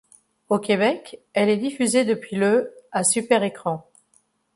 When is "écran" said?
3.43-3.87